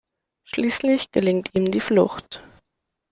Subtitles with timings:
[0.45, 2.41] Schließlich gelingt ihm die Flucht.